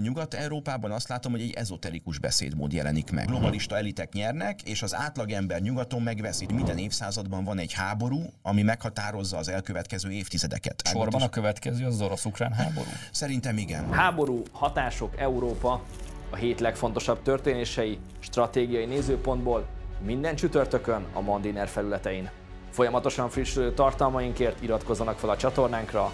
[0.00, 3.26] Nyugat-Európában azt látom, hogy egy ezoterikus beszédmód jelenik meg.
[3.26, 6.46] Globalista elitek nyernek, és az átlagember nyugaton megveszi.
[6.52, 10.82] Minden évszázadban van egy háború, ami meghatározza az elkövetkező évtizedeket.
[10.86, 12.88] Sorban a következő az orosz-ukrán háború?
[13.10, 13.92] Szerintem igen.
[13.92, 15.82] Háború, hatások, Európa,
[16.30, 19.66] a hét legfontosabb történései, stratégiai nézőpontból
[20.04, 22.30] minden csütörtökön a Mandiner felületein.
[22.70, 26.12] Folyamatosan frissülő tartalmainkért iratkozzanak fel a csatornánkra,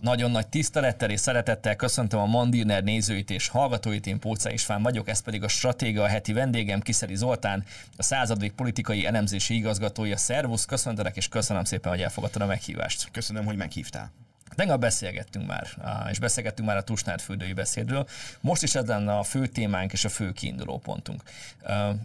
[0.00, 5.08] Nagyon nagy tisztelettel és szeretettel köszöntöm a Mandiner nézőit és hallgatóit, én Póca István vagyok,
[5.08, 7.64] ez pedig a Stratéga heti vendégem, Kiszeri Zoltán,
[7.96, 10.16] a századik politikai elemzési igazgatója.
[10.16, 13.08] Szervusz, köszöntelek és köszönöm szépen, hogy elfogadtad a meghívást.
[13.12, 14.12] Köszönöm, hogy meghívtál.
[14.54, 15.66] Tegnap beszélgettünk már,
[16.10, 18.08] és beszélgettünk már a Tusnád fürdői beszédről.
[18.40, 21.22] Most is ez lenne a fő témánk és a fő kiinduló pontunk.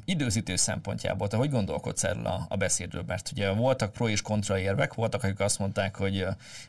[0.06, 3.04] Időzítés szempontjából, te hogy gondolkodsz erről a, a beszédről?
[3.08, 6.22] Mert ugye voltak pro és kontra érvek, voltak, akik azt mondták, hogy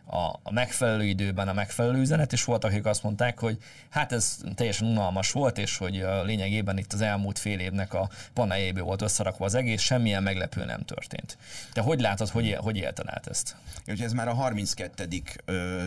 [0.04, 4.36] a, a megfelelő időben a megfelelő üzenet, és voltak, akik azt mondták, hogy hát ez
[4.54, 9.44] teljesen unalmas volt, és hogy lényegében itt az elmúlt fél évnek a paneljéből volt összerakva
[9.44, 11.38] az egész, semmilyen meglepő nem történt.
[11.72, 13.56] Te hogy látod, hogy, hogy élted át ezt?
[13.86, 15.04] Ugye ez már a 32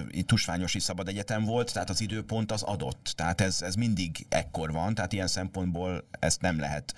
[0.10, 3.14] itt Tusványosi Szabad Egyetem volt, tehát az időpont az adott.
[3.16, 6.94] Tehát ez, ez mindig ekkor van, tehát ilyen szempontból ezt nem lehet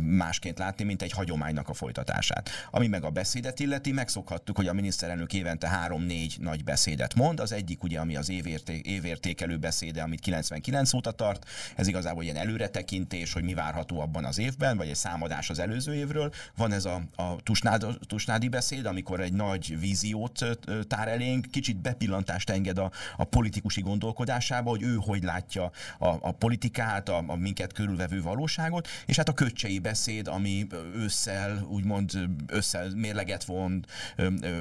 [0.00, 2.50] másként látni, mint egy hagyománynak a folytatását.
[2.70, 7.40] Ami meg a beszédet illeti, megszokhattuk, hogy a miniszterelnök évente három-négy nagy beszédet mond.
[7.40, 11.48] Az egyik ugye, ami az évérté- évértékelő beszéde, amit 99 óta tart.
[11.76, 15.94] Ez igazából ilyen előretekintés, hogy mi várható abban az évben, vagy egy számadás az előző
[15.94, 16.32] évről.
[16.56, 20.58] Van ez a, a tusnád, tusnádi beszéd, amikor egy nagy víziót
[20.88, 26.06] tár elénk, kicsit bepillantunk pillantást enged a, a politikusi gondolkodásába, hogy ő hogy látja a,
[26.06, 32.12] a politikát, a, a minket körülvevő valóságot, és hát a köcsei beszéd, ami ősszel, úgymond
[32.46, 33.84] összel mérleget von,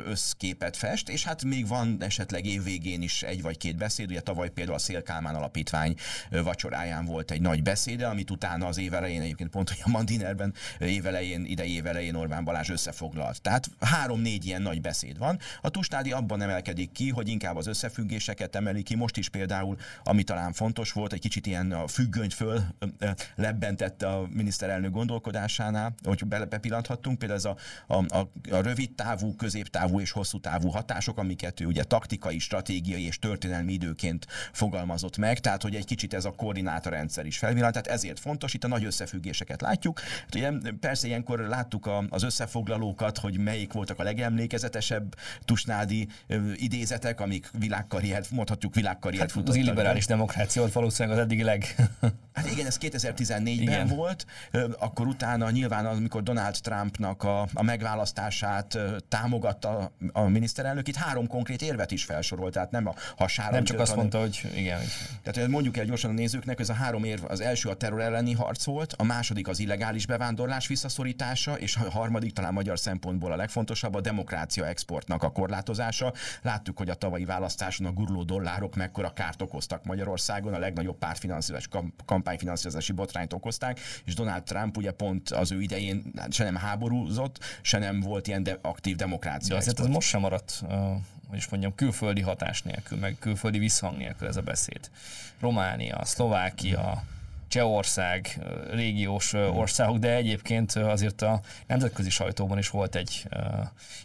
[0.05, 4.49] összképet fest, és hát még van esetleg évvégén is egy vagy két beszéd, ugye tavaly
[4.49, 5.95] például a Szélkálmán Alapítvány
[6.29, 11.45] vacsoráján volt egy nagy beszéde, amit utána az évelején egyébként pont, hogy a Mandinerben évelején,
[11.45, 13.41] idei évelején Orbán Balázs összefoglalt.
[13.41, 15.39] Tehát három-négy ilyen nagy beszéd van.
[15.61, 18.95] A Tusnádi abban emelkedik ki, hogy inkább az összefüggéseket emeli ki.
[18.95, 22.63] Most is például, ami talán fontos volt, egy kicsit ilyen a függönyt föl
[23.35, 29.99] lebbentette a miniszterelnök gondolkodásánál, hogy bepillanthattunk, például ez a, a, a, a rövid távú, középtávú
[29.99, 35.61] és hosszú távú hatások, amiket ő ugye taktikai, stratégiai és történelmi időként fogalmazott meg, tehát
[35.61, 39.61] hogy egy kicsit ez a koordinátorrendszer is felvillant, tehát ezért fontos, itt a nagy összefüggéseket
[39.61, 39.99] látjuk.
[39.99, 45.15] Hát ugye, persze ilyenkor láttuk a, az összefoglalókat, hogy melyik voltak a legemlékezetesebb
[45.45, 46.07] tusnádi
[46.55, 51.75] idézetek, amik világkarriert, mondhatjuk világkarriert hát, Az illiberális demokrácia volt valószínűleg az eddigi leg...
[52.37, 54.25] Hát igen, ez 2014-ben volt,
[54.79, 58.77] akkor utána nyilván, amikor Donald Trumpnak a, a megválasztását
[59.09, 63.51] támogatta a miniszterelnök, itt három konkrét érvet is felsorolt, tehát nem a hasára.
[63.51, 64.79] Nem csak azt hanem, mondta, hogy igen.
[65.23, 68.33] Tehát mondjuk el gyorsan a nézőknek, ez a három érv, az első a terror elleni
[68.33, 73.35] harc volt, a második az illegális bevándorlás visszaszorítása, és a harmadik talán magyar szempontból a
[73.35, 76.13] legfontosabb, a demokrácia exportnak a korlátozása.
[76.41, 81.67] Láttuk, hogy a tavalyi választáson a guruló dollárok mekkora kárt okoztak Magyarországon, a legnagyobb pártfinanszírozás,
[82.27, 87.77] kampányfinanszírozási botrányt okozták, és Donald Trump ugye pont az ő idején se nem háborúzott, se
[87.77, 89.49] nem volt ilyen de aktív demokrácia.
[89.49, 90.69] De azért ez most sem maradt uh,
[91.27, 94.89] hogy is mondjam, külföldi hatás nélkül, meg külföldi visszhang nélkül ez a beszéd.
[95.39, 97.03] Románia, Szlovákia,
[97.47, 98.39] Csehország,
[98.71, 103.27] régiós országok, de egyébként azért a nemzetközi sajtóban is volt egy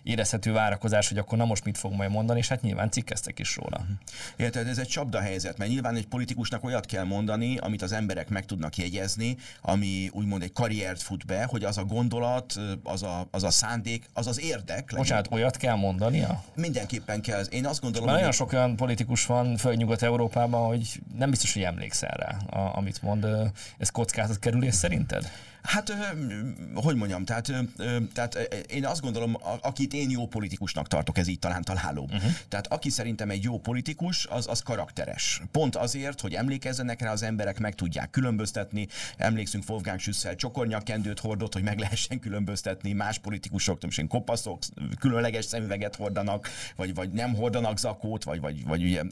[0.03, 3.56] érezhető várakozás, hogy akkor na most mit fog majd mondani, és hát nyilván cikkeztek is
[3.56, 3.78] róla.
[3.78, 3.92] Mhm.
[4.36, 8.28] Érted, ez egy csapda helyzet, mert nyilván egy politikusnak olyat kell mondani, amit az emberek
[8.28, 13.26] meg tudnak jegyezni, ami úgymond egy karriert fut be, hogy az a gondolat, az a,
[13.31, 14.92] az a szándék, az az érdek.
[14.97, 15.38] Bocsánat, legyen.
[15.38, 16.44] olyat kell mondania?
[16.54, 17.44] Mindenképpen kell.
[17.44, 22.16] Én azt gondolom, Mert nagyon sok olyan politikus van Földnyugat-Európában, hogy nem biztos, hogy emlékszel
[22.16, 23.25] rá, amit mond
[23.78, 25.31] ez kockázat kerülés szerinted?
[25.62, 25.96] Hát,
[26.74, 27.52] hogy mondjam, tehát,
[28.12, 28.34] tehát
[28.70, 32.02] én azt gondolom, akit én jó politikusnak tartok, ez így talán találó.
[32.02, 32.30] Uh-huh.
[32.48, 35.42] Tehát aki szerintem egy jó politikus, az, az karakteres.
[35.50, 38.88] Pont azért, hogy emlékezzenek rá az emberek, meg tudják különböztetni.
[39.16, 42.92] Emlékszünk Wolfgang Schüssel csokornyakendőt hordott, hogy meg lehessen különböztetni.
[42.92, 44.62] Más politikusok, is kopaszok,
[44.98, 49.02] különleges szemüveget hordanak, vagy, vagy nem hordanak zakót, vagy, vagy, vagy ugye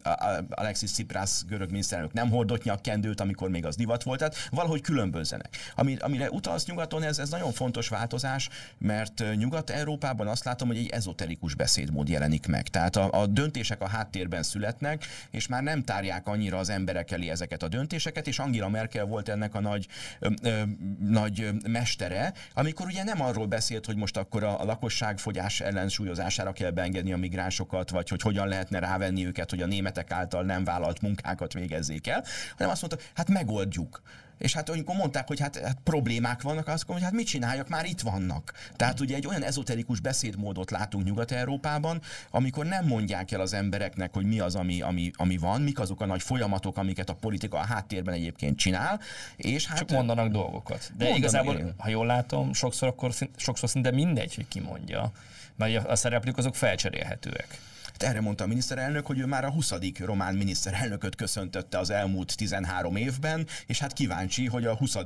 [0.51, 4.19] Alexis Tsipras görög miniszterelnök nem hordott nyakkendőt, amikor még az divat volt.
[4.19, 5.57] Tehát valahogy különbözzenek.
[5.75, 8.49] Amire, amire utalsz nyugaton, ez, ez nagyon fontos változás,
[8.79, 12.69] mert Nyugat-Európában azt látom, hogy egy ezoterikus beszédmód jelenik meg.
[12.69, 17.29] Tehát a, a döntések a háttérben születnek, és már nem tárják annyira az emberek elé
[17.29, 19.87] ezeket a döntéseket, és Angela Merkel volt ennek a nagy,
[20.19, 20.63] ö, ö,
[21.01, 26.71] nagy mestere, amikor ugye nem arról beszélt, hogy most akkor a, a lakosságfogyás ellensúlyozására kell
[26.71, 31.01] beengedni a migránsokat, vagy hogy hogyan lehetne rávenni őket, hogy a németek által nem vállalt
[31.01, 32.25] munkákat végezzék el,
[32.57, 34.03] hanem azt mondta, hát megoldjuk.
[34.41, 37.69] És hát amikor mondták, hogy hát, hát problémák vannak, azt mondom, hogy hát mit csináljak,
[37.69, 38.53] már itt vannak.
[38.77, 42.01] Tehát ugye egy olyan ezoterikus beszédmódot látunk Nyugat-Európában,
[42.31, 46.01] amikor nem mondják el az embereknek, hogy mi az, ami, ami, ami van, mik azok
[46.01, 49.01] a nagy folyamatok, amiket a politika a háttérben egyébként csinál.
[49.37, 50.79] És hát, Csak mondanak dolgokat.
[50.79, 51.75] De mondanak, igazából, én.
[51.77, 55.13] ha jól látom, sokszor, akkor, sokszor szinte mindegy, hogy ki mondja.
[55.57, 57.59] Mert a szereplők azok felcserélhetőek.
[58.03, 59.73] Erre mondta a miniszterelnök, hogy ő már a 20.
[59.99, 64.97] román miniszterelnököt köszöntötte az elmúlt 13 évben, és hát kíváncsi, hogy a 20.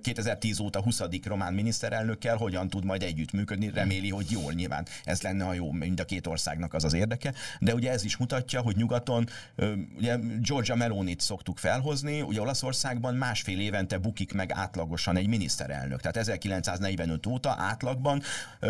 [0.00, 1.00] 2010 óta 20.
[1.24, 3.70] román miniszterelnökkel hogyan tud majd együttműködni.
[3.70, 4.86] Reméli, hogy jól nyilván.
[5.04, 7.32] Ez lenne a jó, mind a két országnak az az érdeke.
[7.58, 9.28] De ugye ez is mutatja, hogy nyugaton,
[9.96, 16.00] ugye Georgia Melonit szoktuk felhozni, ugye Olaszországban másfél évente bukik meg átlagosan egy miniszterelnök.
[16.00, 18.22] Tehát 1945 óta átlagban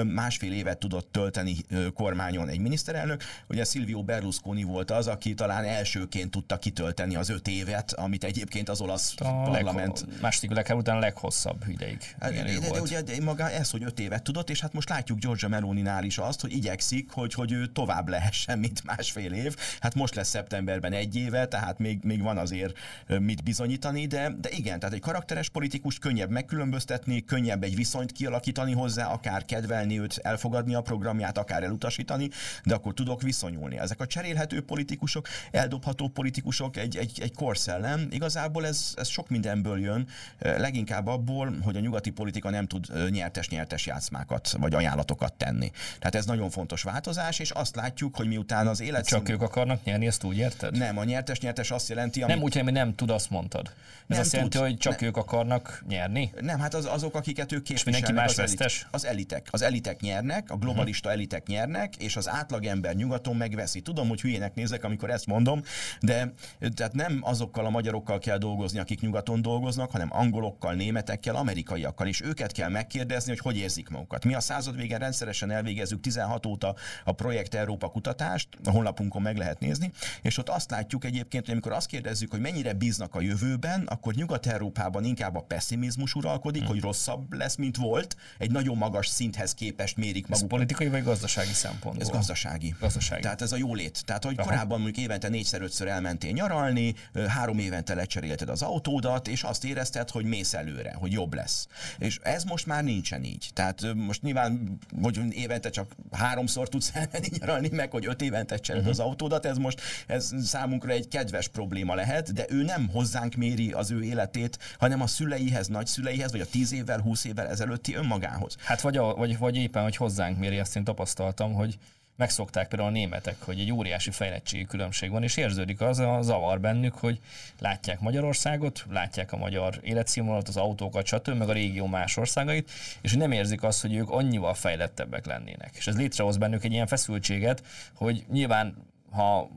[0.05, 1.57] másfél évet tudott tölteni
[1.95, 7.49] kormányon egy miniszterelnök ugye Silvio Berlusconi volt az, aki talán elsőként tudta kitölteni az öt
[7.49, 10.05] évet, amit egyébként az olasz a parlament...
[10.09, 11.99] Leg, második világháború után leghosszabb ideig.
[12.21, 14.89] Hát, de, de, de, ugye de maga ez, hogy öt évet tudott, és hát most
[14.89, 19.57] látjuk Giorgia Meloni-nál is azt, hogy igyekszik, hogy, hogy ő tovább lehessen, mint másfél év.
[19.81, 22.79] Hát most lesz szeptemberben egy éve, tehát még, még van azért
[23.19, 28.73] mit bizonyítani, de, de igen, tehát egy karakteres politikust könnyebb megkülönböztetni, könnyebb egy viszonyt kialakítani
[28.73, 32.31] hozzá, akár kedvelni őt, elfogadni a programját, akár elutasítani,
[32.65, 33.79] de akkor tudok visz viszonyulni.
[33.79, 39.81] Ezek a cserélhető politikusok, eldobható politikusok, egy, egy, egy korszellem, igazából ez, ez sok mindenből
[39.81, 40.09] jön,
[40.39, 45.71] leginkább abból, hogy a nyugati politika nem tud nyertes-nyertes játszmákat vagy ajánlatokat tenni.
[45.99, 49.07] Tehát ez nagyon fontos változás, és azt látjuk, hogy miután az élet...
[49.07, 50.77] Csak ők akarnak nyerni, ezt úgy érted?
[50.77, 52.23] Nem, a nyertes-nyertes azt jelenti...
[52.23, 52.35] Amit...
[52.35, 53.67] Nem úgy, hogy nem tud, azt mondtad.
[53.67, 53.73] Ez
[54.07, 54.67] nem azt jelenti, tud.
[54.67, 55.07] hogy csak ne...
[55.07, 56.33] ők akarnak nyerni?
[56.41, 58.03] Nem, hát az, azok, akiket ők képviselnek.
[58.03, 59.49] És mindenki más az, elit, az elitek.
[59.51, 61.21] Az elitek nyernek, a globalista uh-huh.
[61.21, 63.81] elitek nyernek, és az átlagember nyugaton nyugaton megveszi.
[63.81, 65.63] Tudom, hogy hülyének nézek, amikor ezt mondom,
[66.01, 66.33] de
[66.75, 72.21] tehát nem azokkal a magyarokkal kell dolgozni, akik nyugaton dolgoznak, hanem angolokkal, németekkel, amerikaiakkal, és
[72.21, 74.25] őket kell megkérdezni, hogy hogy érzik magukat.
[74.25, 76.75] Mi a század végén rendszeresen elvégezzük 16 óta
[77.05, 79.93] a Projekt Európa kutatást, a honlapunkon meg lehet nézni,
[80.23, 84.15] és ott azt látjuk egyébként, hogy amikor azt kérdezzük, hogy mennyire bíznak a jövőben, akkor
[84.15, 86.71] Nyugat-Európában inkább a pessimizmus uralkodik, hmm.
[86.71, 90.43] hogy rosszabb lesz, mint volt, egy nagyon magas szinthez képest mérik magukat.
[90.43, 92.03] Ez politikai vagy gazdasági szempontból?
[92.03, 92.75] Ez gazdasági.
[92.81, 93.12] Gazdasági.
[93.21, 94.05] Tehát ez a jólét.
[94.05, 94.49] Tehát, hogy Aha.
[94.49, 96.95] korábban mondjuk évente négyszer-ötször elmentél nyaralni,
[97.29, 101.67] három évente lecserélted az autódat, és azt érezted, hogy mész előre, hogy jobb lesz.
[101.99, 103.51] És ez most már nincsen így.
[103.53, 108.89] Tehát most nyilván, hogy évente csak háromszor tudsz elmenni nyaralni, meg hogy öt évente cseréled
[108.89, 109.01] uh-huh.
[109.01, 113.73] az autódat, ez most ez számunkra egy kedves probléma lehet, de ő nem hozzánk méri
[113.73, 118.57] az ő életét, hanem a szüleihez, nagyszüleihez, vagy a tíz évvel, húsz évvel ezelőtti önmagához.
[118.65, 121.79] Hát vagy, a, vagy, vagy éppen, hogy hozzánk méri, azt én tapasztaltam, hogy
[122.17, 126.61] megszokták például a németek, hogy egy óriási fejlettségi különbség van, és érződik az a zavar
[126.61, 127.21] bennük, hogy
[127.59, 132.71] látják Magyarországot, látják a magyar életszínvonalat, az autókat, stb., meg a régió más országait,
[133.01, 135.71] és nem érzik azt, hogy ők annyival fejlettebbek lennének.
[135.77, 137.63] És ez létrehoz bennük egy ilyen feszültséget,
[137.95, 139.51] hogy nyilván ha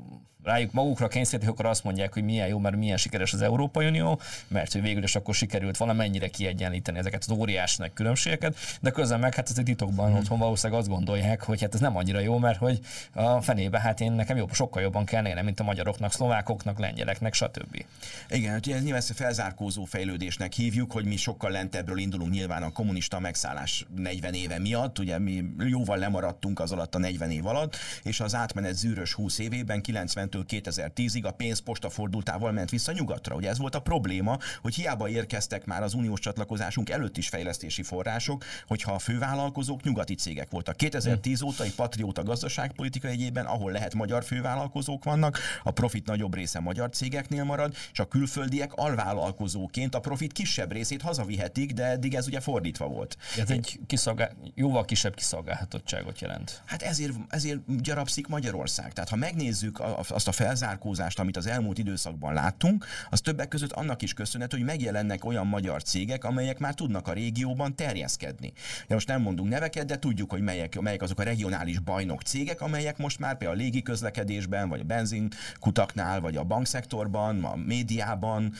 [0.46, 4.20] rájuk magukra kényszerítik, akkor azt mondják, hogy milyen jó, mert milyen sikeres az Európai Unió,
[4.48, 9.20] mert hogy végül is akkor sikerült valamennyire kiegyenlíteni ezeket az óriási nagy különbségeket, de közben
[9.20, 10.18] meg hát ez egy titokban hmm.
[10.18, 12.80] otthon valószínűleg azt gondolják, hogy hát ez nem annyira jó, mert hogy
[13.14, 17.34] a fenébe hát én nekem jobb, sokkal jobban kell élnem, mint a magyaroknak, szlovákoknak, lengyeleknek,
[17.34, 17.86] stb.
[18.30, 22.64] Igen, hogy ez nyilván ezt a felzárkózó fejlődésnek hívjuk, hogy mi sokkal lentebbről indulunk nyilván
[22.64, 27.46] a kommunista megszállás 40 éve miatt, ugye mi jóval lemaradtunk az alatt a 40 év
[27.46, 33.36] alatt, és az átmenet zűrös 20 évében 90 2010-ig a pénz postafordultával ment vissza nyugatra.
[33.36, 37.84] Ugye ez volt a probléma, hogy hiába érkeztek már az uniós csatlakozásunk előtt is fejlesztési
[37.84, 40.78] források, hogyha a fővállalkozók nyugati cégek voltak.
[40.78, 46.60] 2010 óta egy patrióta gazdaságpolitika egyében, ahol lehet magyar fővállalkozók vannak, a profit nagyobb része
[46.60, 52.28] magyar cégeknél marad, és a külföldiek alvállalkozóként a profit kisebb részét hazavihetik, de eddig ez
[52.28, 53.18] ugye fordítva volt.
[53.38, 56.62] Ez egy kiszolgál, jóval kisebb kiszolgálhatottságot jelent.
[56.66, 58.94] Hát ezért, ezért gyarapszik Magyarország.
[58.94, 63.72] Tehát ha megnézzük azt azt a felzárkózást, amit az elmúlt időszakban láttunk, az többek között
[63.72, 68.54] annak is köszönhető, hogy megjelennek olyan magyar cégek, amelyek már tudnak a régióban terjeszkedni.
[68.88, 72.62] De most nem mondunk neveket, de tudjuk, hogy melyek, melyek azok a regionális bajnok cégek,
[72.62, 78.54] amelyek most már például a légi közlekedésben, vagy a benzinkutaknál, vagy a bankszektorban, a médiában,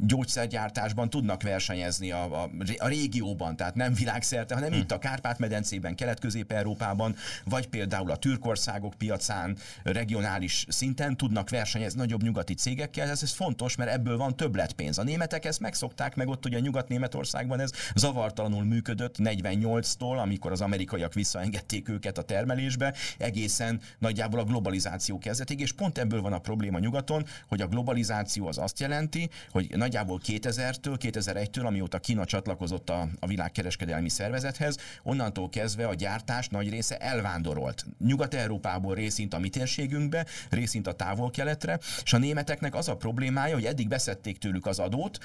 [0.00, 4.80] gyógyszergyártásban tudnak versenyezni a, a, a régióban, tehát nem világszerte, hanem hmm.
[4.80, 12.54] itt a Kárpát-medencében, Kelet-Közép-Európában, vagy például a Türkországok piacán, regionális szinten tudnak versenyezni nagyobb nyugati
[12.54, 13.08] cégekkel.
[13.08, 14.98] Ez, ez fontos, mert ebből van többletpénz.
[14.98, 21.14] A németek ezt megszokták, meg ott ugye Nyugat-Németországban ez zavartalanul működött 48-tól, amikor az amerikaiak
[21.14, 26.78] visszaengedték őket a termelésbe, egészen nagyjából a globalizáció kezdetig, és pont ebből van a probléma
[26.78, 33.08] nyugaton, hogy a globalizáció az azt jelenti, hogy nagyjából 2000-től, 2001-től, amióta Kína csatlakozott a,
[33.18, 37.86] a világkereskedelmi szervezethez, onnantól kezdve a gyártás nagy része elvándorolt.
[37.98, 43.64] Nyugat-Európából részint a mi térségünkbe, részint a távol-keletre, és a németeknek az a problémája, hogy
[43.64, 45.18] eddig beszedték tőlük az adót,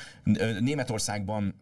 [0.60, 1.56] Németországban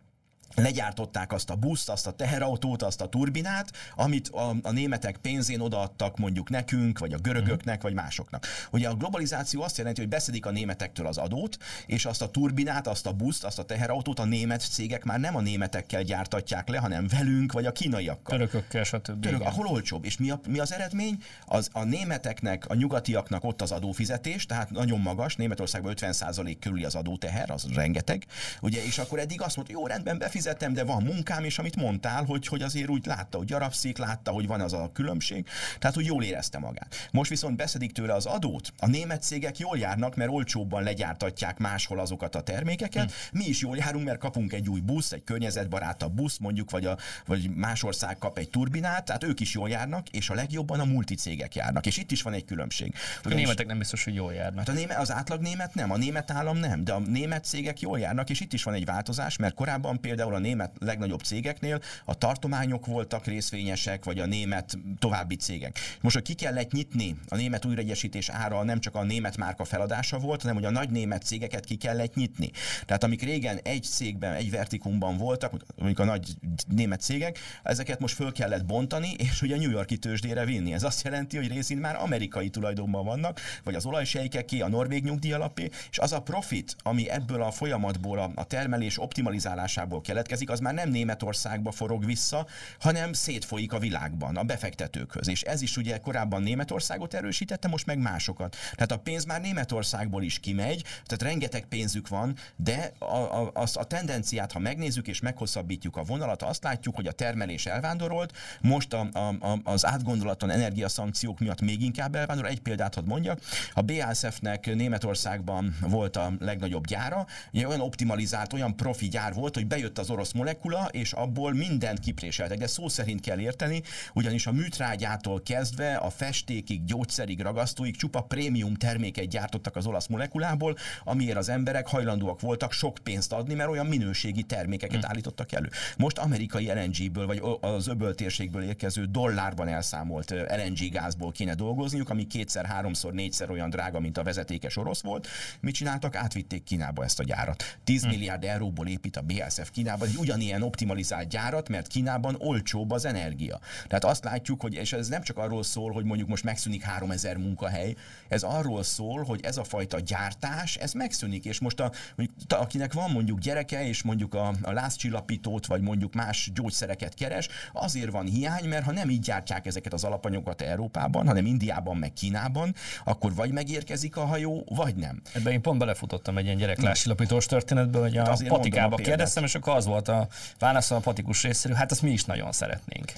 [0.55, 5.59] legyártották azt a buszt, azt a teherautót, azt a turbinát, amit a, a németek pénzén
[5.59, 8.45] odaadtak mondjuk nekünk, vagy a görögöknek, vagy másoknak.
[8.71, 12.87] Ugye a globalizáció azt jelenti, hogy beszedik a németektől az adót, és azt a turbinát,
[12.87, 16.77] azt a buszt, azt a teherautót a német cégek már nem a németekkel gyártatják le,
[16.77, 18.37] hanem velünk, vagy a kínaiakkal.
[18.37, 19.21] Törökökkel, stb.
[19.21, 20.05] Török, ahol olcsóbb.
[20.05, 21.17] És mi, a, mi az eredmény?
[21.45, 26.95] Az a németeknek, a nyugatiaknak ott az adófizetés, tehát nagyon magas, Németországban 50% körüli az
[26.95, 28.25] adóteher, az rengeteg.
[28.61, 31.75] Ugye, és akkor eddig azt mondta, jó, rendben, befizetés, fizetem, de van munkám, és amit
[31.75, 35.47] mondtál, hogy, hogy azért úgy látta, hogy gyarapszik, látta, hogy van az a különbség,
[35.79, 36.95] tehát hogy jól érezte magát.
[37.11, 41.99] Most viszont beszedik tőle az adót, a német cégek jól járnak, mert olcsóbban legyártatják máshol
[41.99, 43.41] azokat a termékeket, hmm.
[43.41, 46.97] mi is jól járunk, mert kapunk egy új busz, egy környezetbarátabb busz, mondjuk, vagy, a,
[47.25, 50.85] vagy más ország kap egy turbinát, tehát ők is jól járnak, és a legjobban a
[50.85, 51.85] multicégek járnak.
[51.85, 52.93] És itt is van egy különbség.
[53.23, 54.67] A németek nem biztos, hogy jól járnak.
[54.67, 57.79] Hát a német, az átlag német nem, a német állam nem, de a német cégek
[57.79, 61.21] jól járnak, és itt is van egy változás, mert korábban például például a német legnagyobb
[61.21, 65.79] cégeknél a tartományok voltak részvényesek, vagy a német további cégek.
[66.01, 70.17] Most, hogy ki kellett nyitni a német újraegyesítés ára nem csak a német márka feladása
[70.17, 72.51] volt, hanem hogy a nagy német cégeket ki kellett nyitni.
[72.85, 76.35] Tehát amik régen egy cégben, egy vertikumban voltak, mondjuk a nagy
[76.67, 80.73] német cégek, ezeket most föl kellett bontani, és ugye a New Yorki tőzsdére vinni.
[80.73, 85.69] Ez azt jelenti, hogy részint már amerikai tulajdonban vannak, vagy az olajsejkeké, a norvég nyugdíjalapé,
[85.91, 90.73] és az a profit, ami ebből a folyamatból, a, termelés optimalizálásából kelet keletkezik, az már
[90.73, 92.47] nem Németországba forog vissza,
[92.79, 95.27] hanem szétfolyik a világban, a befektetőkhöz.
[95.27, 98.55] És ez is ugye korábban Németországot erősítette, most meg másokat.
[98.71, 103.65] Tehát a pénz már Németországból is kimegy, tehát rengeteg pénzük van, de a, a, a,
[103.73, 108.93] a tendenciát, ha megnézzük és meghosszabbítjuk a vonalat, azt látjuk, hogy a termelés elvándorolt, most
[108.93, 112.51] a, a, a, az átgondolatlan energiaszankciók miatt még inkább elvándorol.
[112.51, 113.39] Egy példát hadd mondjak,
[113.73, 119.97] a BASF-nek Németországban volt a legnagyobb gyára, olyan optimalizált, olyan profi gyár volt, hogy bejött
[120.01, 122.57] az orosz molekula, és abból mindent kipréseltek.
[122.57, 123.81] De szó szerint kell érteni,
[124.13, 130.77] ugyanis a műtrágyától kezdve a festékig, gyógyszerig, ragasztóig csupa prémium terméket gyártottak az olasz molekulából,
[131.03, 135.09] amiért az emberek hajlandóak voltak sok pénzt adni, mert olyan minőségi termékeket mm.
[135.09, 135.69] állítottak elő.
[135.97, 142.65] Most amerikai LNG-ből, vagy az öböltérségből érkező dollárban elszámolt LNG gázból kéne dolgozniuk, ami kétszer,
[142.65, 145.27] háromszor, négyszer olyan drága, mint a vezetékes orosz volt.
[145.59, 146.15] Mit csináltak?
[146.15, 147.77] Átvitték Kínába ezt a gyárat.
[147.83, 148.09] 10 mm.
[148.09, 153.05] milliárd euróból épít a BASF Kínába Kínában egy ugyanilyen optimalizált gyárat, mert Kínában olcsóbb az
[153.05, 153.59] energia.
[153.87, 157.37] Tehát azt látjuk, hogy és ez nem csak arról szól, hogy mondjuk most megszűnik 3000
[157.37, 157.95] munkahely,
[158.27, 162.93] ez arról szól, hogy ez a fajta gyártás, ez megszűnik, és most a, mondjuk, akinek
[162.93, 168.25] van mondjuk gyereke, és mondjuk a, a lázcsillapítót, vagy mondjuk más gyógyszereket keres, azért van
[168.25, 173.35] hiány, mert ha nem így gyártják ezeket az alapanyagokat Európában, hanem Indiában, meg Kínában, akkor
[173.35, 175.21] vagy megérkezik a hajó, vagy nem.
[175.33, 179.87] Ebben én pont belefutottam egy ilyen gyerekláscsillapítós történetbe, hogy a patikába kérdeztem, és akkor az
[179.87, 180.27] volt a
[180.59, 183.11] válasz a patikus részéről, hát azt mi is nagyon szeretnénk.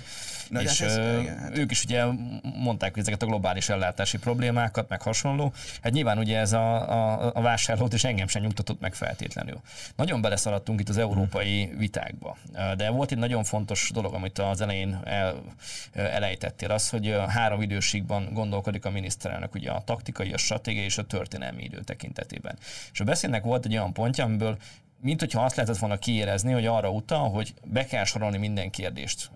[0.49, 1.57] Na, és hát ez, igen, hát.
[1.57, 2.03] ők is ugye
[2.55, 5.53] mondták, hogy ezeket a globális ellátási problémákat, meg hasonló.
[5.81, 9.61] Hát nyilván ugye ez a, a, a vásárlót és engem sem nyugtatott meg feltétlenül.
[9.95, 12.37] Nagyon beleszaladtunk itt az európai vitákba,
[12.77, 15.43] de volt egy nagyon fontos dolog, amit az elején el,
[15.93, 21.03] elejtettél, az, hogy három időségben gondolkodik a miniszterelnök, ugye a taktikai, a stratégiai és a
[21.03, 22.57] történelmi idő tekintetében.
[22.91, 24.57] És a beszédnek volt egy olyan pontja, amiből
[25.03, 29.31] mint hogyha azt lehetett volna kiérezni, hogy arra utal, hogy be kell sorolni minden kérdést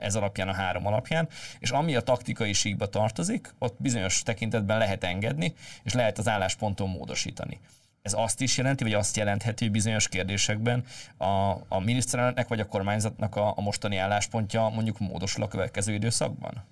[0.00, 5.04] ez alapján, a három alapján, és ami a taktikai síkba tartozik, ott bizonyos tekintetben lehet
[5.04, 7.60] engedni, és lehet az állásponton módosítani.
[8.02, 10.84] ez azt is jelenti, vagy azt jelentheti, hogy bizonyos kérdésekben
[11.16, 16.64] a, a miniszterelnöknek vagy a kormányzatnak a, a mostani álláspontja mondjuk módosul a következő időszakban?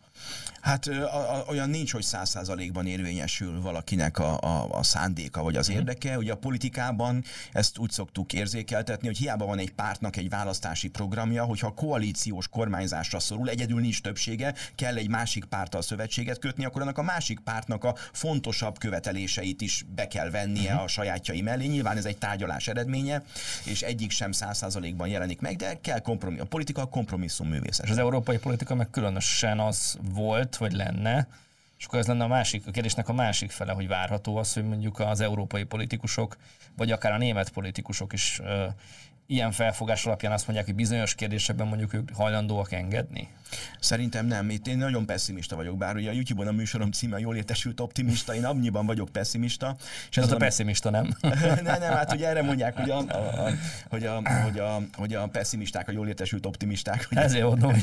[0.60, 5.56] Hát a, a, olyan nincs, hogy száz százalékban érvényesül valakinek a, a, a szándéka vagy
[5.56, 5.74] az mm.
[5.74, 6.18] érdeke.
[6.18, 11.44] Ugye a politikában ezt úgy szoktuk érzékeltetni, hogy hiába van egy pártnak egy választási programja,
[11.44, 16.82] hogyha a koalíciós kormányzásra szorul, egyedül nincs többsége, kell egy másik párttal szövetséget kötni, akkor
[16.82, 20.76] annak a másik pártnak a fontosabb követeléseit is be kell vennie mm.
[20.76, 21.66] a sajátjai mellé.
[21.66, 23.22] Nyilván ez egy tárgyalás eredménye,
[23.64, 26.46] és egyik sem száz százalékban jelenik meg, de kell kompromisszum.
[26.46, 27.84] A politika a kompromisszum művészet.
[27.84, 31.28] És az európai politika meg különösen az volt, vagy lenne,
[31.78, 34.64] és akkor ez lenne a másik, a kérdésnek a másik fele, hogy várható az, hogy
[34.64, 36.36] mondjuk az európai politikusok,
[36.76, 38.40] vagy akár a német politikusok is
[39.30, 43.28] ilyen felfogás alapján azt mondják, hogy bizonyos kérdésekben mondjuk ők hajlandóak engedni?
[43.80, 44.50] Szerintem nem.
[44.50, 47.80] Itt én nagyon pessimista vagyok, bár ugye a YouTube-on a műsorom címe a jól értesült
[47.80, 49.76] optimista, én annyiban vagyok pessimista.
[50.10, 51.16] És ez az a, pessimista, nem?
[51.62, 53.50] nem, nem, hát ugye erre mondják, hogy a, a, a,
[53.88, 57.08] hogy a, hogy a, hogy a pessimisták, a jól értesült optimisták.
[57.10, 57.20] Ugye?
[57.20, 57.72] Ezért mondom.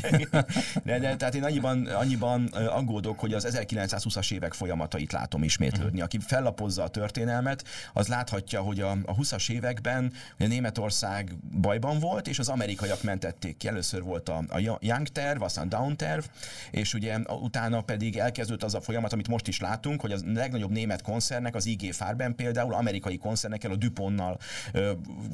[0.84, 6.00] de, de, tehát én annyiban, annyiban aggódok, hogy az 1920-as évek folyamatait látom ismétlődni.
[6.00, 12.28] Aki fellapozza a történelmet, az láthatja, hogy a, a 20-as években a Németország bajban volt,
[12.28, 13.68] és az amerikaiak mentették ki.
[13.68, 16.24] Először volt a, a Young terv, aztán Down terv,
[16.70, 20.70] és ugye utána pedig elkezdődött az a folyamat, amit most is látunk, hogy a legnagyobb
[20.70, 24.38] német koncernek, az IG Farben például, amerikai koncernekkel, a Duponnal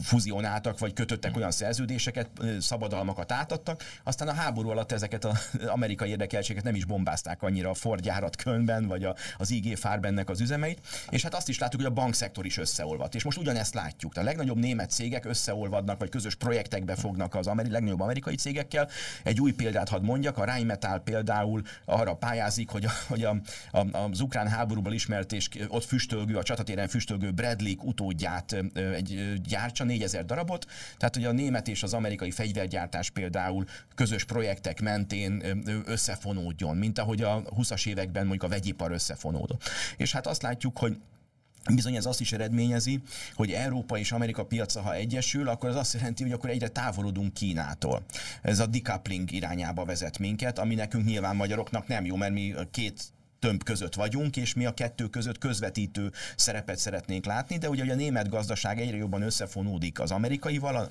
[0.02, 2.28] fuzionáltak, vagy kötöttek olyan szerződéseket,
[2.60, 7.74] szabadalmakat átadtak, aztán a háború alatt ezeket az amerikai érdekeltséget nem is bombázták annyira a
[7.74, 10.80] Ford gyárat Kölnben, vagy a, az IG Farbennek az üzemeit,
[11.10, 13.14] és hát azt is látjuk, hogy a bankszektor is összeolvadt.
[13.14, 14.16] És most ugyanezt látjuk.
[14.16, 18.88] A legnagyobb német cégek összeolvadnak, vagy közös projektekbe fognak az ameri- legnagyobb amerikai cégekkel.
[19.22, 23.36] Egy új példát hadd mondjak, a Rheinmetall például arra pályázik, hogy, a, hogy a,
[23.70, 28.56] a, az ukrán háborúból ismert és ott füstölgő, a csatatéren füstölgő Bradley utódját
[28.94, 30.66] egy gyártsa, 4000 darabot.
[30.96, 35.42] Tehát, hogy a német és az amerikai fegyvergyártás például közös projektek mentén
[35.84, 39.62] összefonódjon, mint ahogy a 20-as években mondjuk a vegyipar összefonódott.
[39.96, 40.96] És hát azt látjuk, hogy
[41.72, 43.00] Bizony ez azt is eredményezi,
[43.34, 47.32] hogy Európa és Amerika piaca, ha egyesül, akkor az azt jelenti, hogy akkor egyre távolodunk
[47.32, 48.02] Kínától.
[48.42, 53.02] Ez a decoupling irányába vezet minket, ami nekünk nyilván magyaroknak nem jó, mert mi két
[53.44, 57.94] tömb között vagyunk, és mi a kettő között közvetítő szerepet szeretnénk látni, de ugye a
[57.94, 60.90] német gazdaság egyre jobban összefonódik az amerikaival.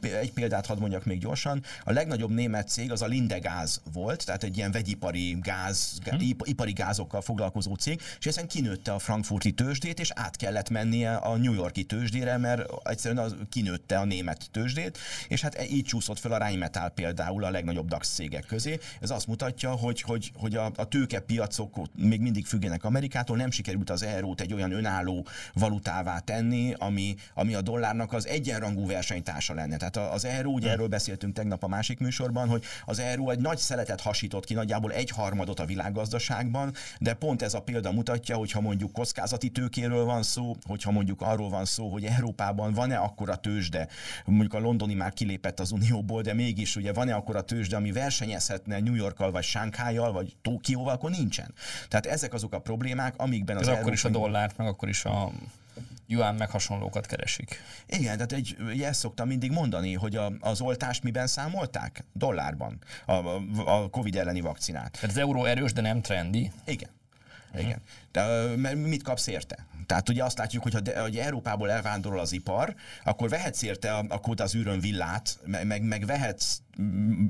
[0.00, 1.62] Egy példát hadd mondjak még gyorsan.
[1.84, 6.16] A legnagyobb német cég az a Lindegáz volt, tehát egy ilyen vegyipari gáz, hm.
[6.44, 11.36] ipari gázokkal foglalkozó cég, és ezen kinőtte a frankfurti tőzsdét, és át kellett mennie a
[11.36, 14.98] New Yorki tőzsdére, mert egyszerűen az kinőtte a német tőzsdét,
[15.28, 18.78] és hát e- így csúszott fel a Rheinmetall például a legnagyobb DAX cégek közé.
[19.00, 23.90] Ez azt mutatja, hogy, hogy, hogy a, a tőkepiacok még mindig függenek Amerikától, nem sikerült
[23.90, 29.76] az eurót egy olyan önálló valutává tenni, ami, ami a dollárnak az egyenrangú versenytársa lenne.
[29.76, 33.58] Tehát az euró, ugye erről beszéltünk tegnap a másik műsorban, hogy az euró egy nagy
[33.58, 38.60] szeletet hasított ki, nagyjából egy harmadot a világgazdaságban, de pont ez a példa mutatja, hogyha
[38.60, 43.88] mondjuk kockázati tőkéről van szó, hogyha mondjuk arról van szó, hogy Európában van-e akkora tőzsde,
[44.24, 48.80] mondjuk a londoni már kilépett az Unióból, de mégis ugye van-e akkora tőzsde, ami versenyezhetne
[48.80, 51.54] New Yorkkal, vagy Sánkhájjal, vagy Tokióval, akkor nincsen.
[51.88, 53.94] Tehát ezek azok a problémák, amikben az akkor Európai...
[53.94, 55.30] is a dollárt, meg akkor is a
[56.06, 57.60] yuan meg hasonlókat keresik.
[57.86, 62.04] Igen, tehát egy, ezt szoktam mindig mondani, hogy a, az oltást miben számolták?
[62.12, 62.78] Dollárban.
[63.06, 63.12] A,
[63.64, 64.92] a Covid elleni vakcinát.
[64.92, 66.50] Tehát az euró erős, de nem trendi.
[66.64, 66.88] Igen.
[67.58, 67.82] Igen.
[68.12, 68.24] De
[68.56, 69.66] mert mit kapsz érte?
[69.86, 74.04] Tehát ugye azt látjuk, hogy ha hogy Európából elvándorol az ipar, akkor vehetsz érte a,
[74.08, 76.58] a az űrön villát, meg, meg vehetsz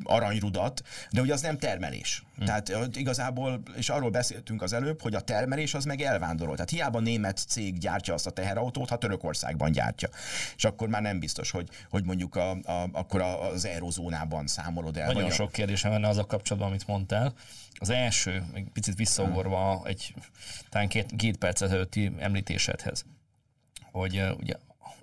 [0.05, 2.25] aranyrudat, de ugye az nem termelés.
[2.37, 2.47] Hmm.
[2.47, 6.55] Tehát igazából, és arról beszéltünk az előbb, hogy a termelés az meg elvándorol.
[6.55, 10.09] Tehát hiába német cég gyártja azt a teherautót, ha Törökországban gyártja.
[10.57, 15.13] És akkor már nem biztos, hogy, hogy mondjuk a, a, akkor az eurozónában számolod el.
[15.13, 17.35] Nagyon sok kérdésem lenne az a kapcsolatban, amit mondtál.
[17.79, 20.14] Az első, egy picit visszaugorva egy
[20.69, 23.05] talán két, két perc előtti említésedhez,
[23.93, 24.55] hogy ugye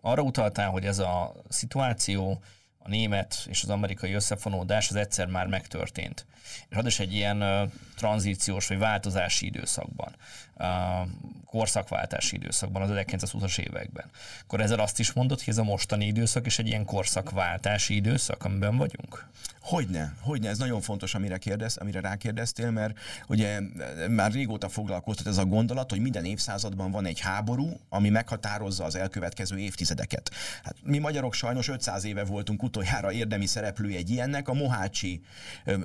[0.02, 2.42] arra utaltál, hogy ez a szituáció,
[2.84, 6.26] a német és az amerikai összefonódás az egyszer már megtörtént.
[6.70, 10.16] És ad is egy ilyen uh, tranzíciós vagy változási időszakban,
[10.58, 10.68] uh,
[11.46, 14.06] korszakváltási időszakban, az 1920-as években.
[14.42, 18.44] Akkor ezzel azt is mondod, hogy ez a mostani időszak és egy ilyen korszakváltási időszak,
[18.44, 19.30] amiben vagyunk?
[19.62, 23.60] Hogyne, hogyne, ez nagyon fontos, amire, kérdez, amire rákérdeztél, mert ugye
[24.10, 28.96] már régóta foglalkoztat ez a gondolat, hogy minden évszázadban van egy háború, ami meghatározza az
[28.96, 30.32] elkövetkező évtizedeket.
[30.64, 35.22] Hát mi magyarok sajnos 500 éve voltunk legutoljára érdemi szereplő egy ilyennek, a Mohácsi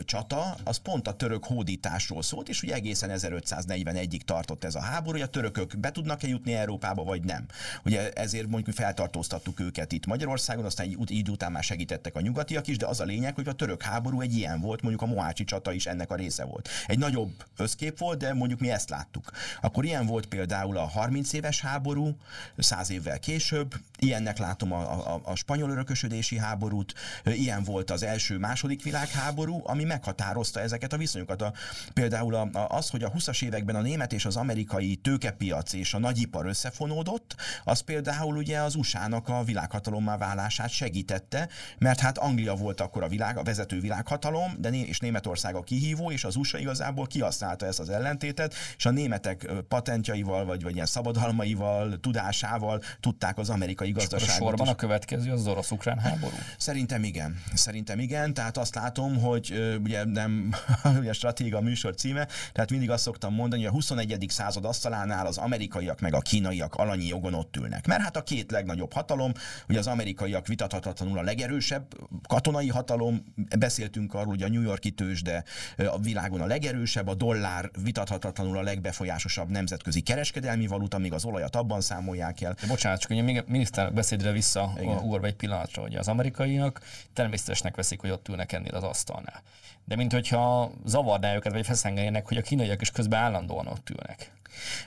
[0.05, 5.19] csata, az pont a török hódításról szólt, és ugye egészen 1541-ig tartott ez a háború,
[5.19, 7.47] hogy a törökök be tudnak-e jutni Európába, vagy nem.
[7.85, 12.67] Ugye ezért mondjuk feltartóztattuk őket itt Magyarországon, aztán így, így után már segítettek a nyugatiak
[12.67, 15.45] is, de az a lényeg, hogy a török háború egy ilyen volt, mondjuk a Mohácsi
[15.45, 16.69] csata is ennek a része volt.
[16.87, 19.31] Egy nagyobb összkép volt, de mondjuk mi ezt láttuk.
[19.61, 22.17] Akkor ilyen volt például a 30 éves háború,
[22.57, 26.37] 100 évvel később, ilyennek látom a, a, a spanyol örökösödési
[26.77, 31.43] háborút, ilyen volt az első, második világháború, ami meghatározta ezeket a viszonyokat.
[31.43, 31.53] A,
[31.93, 35.95] például a, a, az, hogy a 20-as években a német és az amerikai tőkepiac és
[35.95, 37.35] a nagyipar összefonódott,
[37.65, 43.09] az például ugye az USA-nak a világhatalommá válását segítette, mert hát Anglia volt akkor a,
[43.09, 47.67] világ, a vezető világhatalom, de né- és Németország a kihívó, és az USA igazából kihasználta
[47.67, 53.91] ezt az ellentétet, és a németek patentjaival, vagy, vagy ilyen szabadalmaival, tudásával tudták az amerikai
[53.91, 54.29] gazdaságot.
[54.29, 54.73] És sorban is.
[54.73, 56.37] a következő az orosz-ukrán háború?
[56.67, 57.43] Szerintem igen.
[57.55, 58.35] Szerintem igen.
[58.35, 60.55] Tehát azt látom, hogy ugye nem
[61.01, 64.27] ugye stratéga műsor címe, tehát mindig azt szoktam mondani, hogy a 21.
[64.29, 67.87] század asztalánál az amerikaiak meg a kínaiak alanyi jogon ott ülnek.
[67.87, 69.33] Mert hát a két legnagyobb hatalom,
[69.69, 71.95] ugye az amerikaiak vitathatatlanul a legerősebb
[72.29, 73.25] katonai hatalom,
[73.59, 75.45] beszéltünk arról, hogy a New Yorki tőzsde
[75.77, 81.57] a világon a legerősebb, a dollár vitathatatlanul a legbefolyásosabb nemzetközi kereskedelmi valuta, még az olajat
[81.57, 82.55] abban számolják el.
[82.61, 86.09] De bocsánat, csak ugye még a miniszter beszédre vissza ugorva egy pillanatra, hogy az
[86.57, 86.81] amerikaiak
[87.13, 89.43] természetesnek veszik, hogy ott ülnek ennél az asztalnál.
[89.87, 94.37] De mint hogyha zavarná őket, vagy feszengeljenek, hogy a kínaiak is közben állandóan ott ülnek.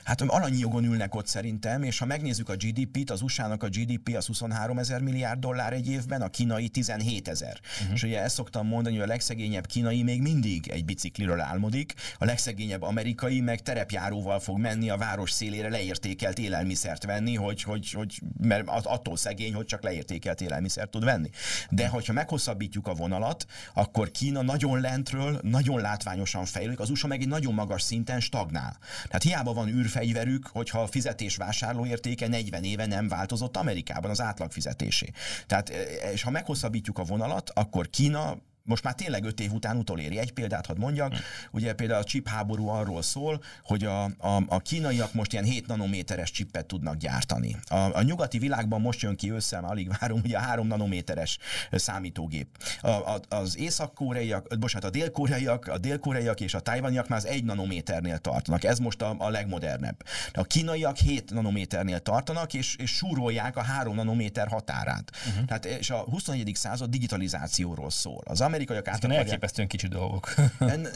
[0.04, 4.16] Hát alanyi jogon ülnek ott szerintem, és ha megnézzük a GDP-t, az USA-nak a GDP
[4.16, 7.60] az 23 ezer milliárd dollár egy évben, a kínai 17 ezer.
[7.80, 7.94] Uh-huh.
[7.94, 12.24] És ugye ezt szoktam mondani, hogy a legszegényebb kínai még mindig egy bicikliről álmodik, a
[12.24, 18.20] legszegényebb amerikai meg terepjáróval fog menni a város szélére leértékelt élelmiszert venni, hogy, hogy, hogy
[18.40, 21.30] mert attól szegény, hogy csak leértékelt élelmiszert tud venni.
[21.70, 27.20] De hogyha meghosszabbítjuk a vonalat, akkor Kína nagyon lentről, nagyon látványosan fejlődik, az USA meg
[27.20, 28.76] egy nagyon magas szinten stagnál.
[29.04, 34.52] Tehát hiába van űrfegyverük, hogyha a fizetés vásárlóértéke 40 éve nem változott Amerikában az átlag
[34.52, 35.10] fizetésé.
[35.46, 39.76] Tehát, e, és ha meghosszabbítjuk a vonalat, akkor Kína most már tényleg öt év után
[39.76, 40.18] utoléri.
[40.18, 41.14] Egy példát hadd mondjak,
[41.50, 45.66] ugye például a chip háború arról szól, hogy a, a, a kínaiak most ilyen 7
[45.66, 47.56] nanométeres csippet tudnak gyártani.
[47.68, 51.38] A, a nyugati világban most jön ki össze, már alig várom, ugye a 3 nanométeres
[51.70, 52.48] számítógép.
[52.80, 57.44] A, a, az észak-koreaiak, bocsánat, a dél-koreaiak, a dél-koreaiak és a tájvaniak már az 1
[57.44, 58.64] nanométernél tartanak.
[58.64, 60.04] Ez most a, a legmodernebb.
[60.32, 65.10] A kínaiak 7 nanométernél tartanak, és, és súrolják a 3 nanométer határát.
[65.28, 65.44] Uh-huh.
[65.44, 66.50] Tehát és a 21.
[66.54, 68.22] század digitalizációról szól.
[68.24, 69.24] Az amerikaiak át akarják...
[69.24, 70.34] elképesztően kicsi dolgok.
[70.58, 70.86] en,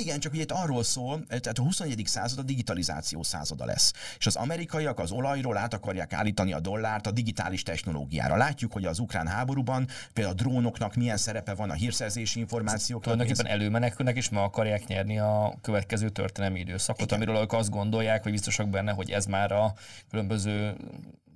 [0.00, 2.02] igen, csak ugye itt arról szól, tehát a 21.
[2.06, 3.92] század a digitalizáció százada lesz.
[4.18, 8.36] És az amerikaiak az olajról át akarják állítani a dollárt a digitális technológiára.
[8.36, 13.02] Látjuk, hogy az ukrán háborúban például a drónoknak milyen szerepe van a hírszerzési információk.
[13.02, 17.16] Tulajdonképpen előmenekülnek és meg akarják nyerni a következő történelmi időszakot, igen.
[17.16, 19.74] amiről ők azt gondolják, hogy biztosak benne, hogy ez már a
[20.10, 20.76] különböző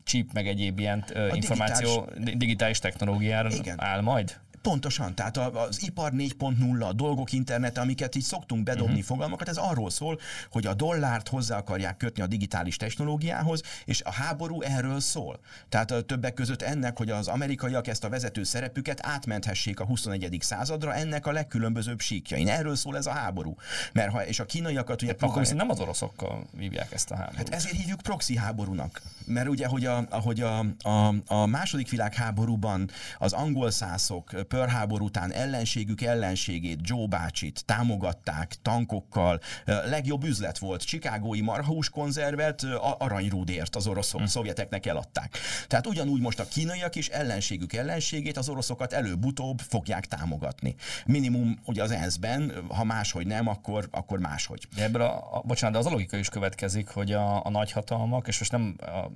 [0.07, 3.81] chip, meg egyéb ilyen a információ digitális, digitális technológiára Igen.
[3.81, 4.41] áll majd?
[4.67, 9.07] Pontosan, tehát az ipar 4.0, a dolgok internete, amiket így szoktunk bedobni uh-huh.
[9.07, 10.19] fogalmakat, ez arról szól,
[10.51, 15.41] hogy a dollárt hozzá akarják kötni a digitális technológiához, és a háború erről szól.
[15.69, 20.37] Tehát a többek között ennek, hogy az amerikaiak ezt a vezető szerepüket átmenthessék a 21.
[20.41, 22.49] századra, ennek a legkülönbözőbb síkjain.
[22.49, 23.55] Erről szól ez a háború.
[23.93, 25.15] Mert ha, és a kínaiakat ugye...
[25.19, 27.37] Akkor viszont nem az oroszokkal vívják ezt a háborút.
[27.37, 29.03] Hát ezért hívjuk proxy háborúnak.
[29.27, 35.33] Mert ugye, hogy a, ahogy a, a, a második világháborúban az angol szászok Harbor után
[35.33, 39.41] ellenségük ellenségét, Joe bácsit támogatták tankokkal.
[39.65, 40.85] Legjobb üzlet volt.
[40.85, 42.63] Chicagói marhahús konzervet
[42.99, 44.27] aranyrúdért az oroszok, hm.
[44.27, 45.39] szovjeteknek eladták.
[45.67, 50.75] Tehát ugyanúgy most a kínaiak is ellenségük ellenségét, az oroszokat előbb-utóbb fogják támogatni.
[51.07, 54.69] Minimum ugye az ENSZ-ben, ha máshogy nem, akkor, akkor máshogy.
[54.75, 58.29] De ebből a, a, bocsánat, de az a logika is következik, hogy a, a nagyhatalmak,
[58.29, 59.11] és most nem, a,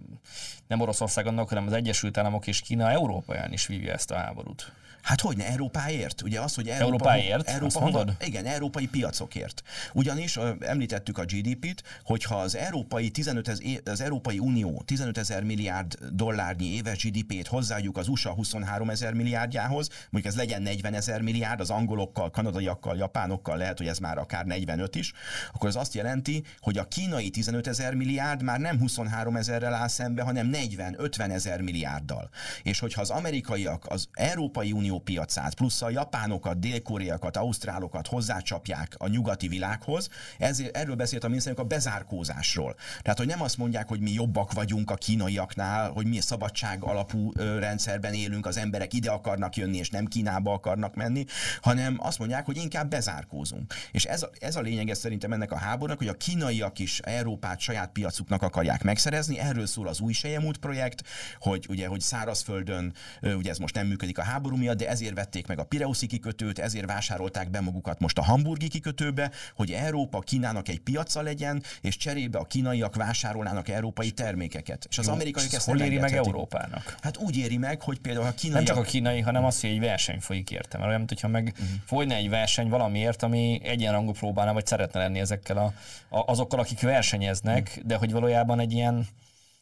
[0.66, 4.72] nem Oroszország annak, hanem az Egyesült Államok és Kína Európáján is vívja ezt a háborút.
[5.02, 6.22] Hát hogy ne, Európáért?
[6.22, 7.48] Ugye az, hogy Európa, Európáért?
[7.48, 8.16] Európa, mondod?
[8.20, 9.62] Igen, európai piacokért.
[9.92, 15.98] Ugyanis említettük a GDP-t, hogyha az európai, 15 ez, az Európai Unió 15 ezer milliárd
[16.12, 21.60] dollárnyi éves GDP-t hozzáadjuk az USA 23 ezer milliárdjához, mondjuk ez legyen 40 ezer milliárd,
[21.60, 25.12] az angolokkal, kanadaiakkal, japánokkal lehet, hogy ez már akár 45 is,
[25.52, 29.88] akkor az azt jelenti, hogy a kínai 15 ezer milliárd már nem 23 ezerrel áll
[29.88, 32.30] szembe, hanem 40-50 ezer milliárddal.
[32.62, 39.08] És hogyha az amerikaiak az Európai Unió piacát, plusz a japánokat, dél-koreakat, ausztrálokat hozzácsapják a
[39.08, 42.74] nyugati világhoz, ezért, erről beszélt a miniszterünk a bezárkózásról.
[43.02, 47.32] Tehát, hogy nem azt mondják, hogy mi jobbak vagyunk a kínaiaknál, hogy mi szabadság alapú
[47.58, 51.24] rendszerben élünk, az emberek ide akarnak jönni, és nem Kínába akarnak menni,
[51.60, 53.74] hanem azt mondják, hogy inkább bezárkózunk.
[53.92, 57.60] És ez a, ez a lényege szerintem ennek a háborúnak, hogy a kínaiak is Európát
[57.60, 59.38] saját piacuknak akarják megszerezni.
[59.38, 61.02] Erről szól az új Sejemút projekt,
[61.38, 65.46] hogy ugye, hogy szárazföldön, ugye ez most nem működik a háború miatt, de ezért vették
[65.46, 70.68] meg a Pireuszi kikötőt, ezért vásárolták be magukat most a hamburgi kikötőbe, hogy Európa Kínának
[70.68, 74.86] egy piaca legyen, és cserébe a kínaiak vásárolnának európai termékeket.
[74.90, 76.96] És az Jó, amerikaiak ezt hol éri meg Európának?
[77.00, 78.66] Hát úgy éri meg, hogy például a kínaiak...
[78.66, 80.82] Nem csak a kínai, hanem az, hogy egy verseny folyik értem.
[80.82, 81.68] Olyan, mintha meg uh-huh.
[81.84, 85.72] folyna egy verseny valamiért, ami egyenrangú próbálna, vagy szeretne lenni ezekkel a,
[86.16, 87.84] a, azokkal, akik versenyeznek, uh-huh.
[87.84, 89.06] de hogy valójában egy ilyen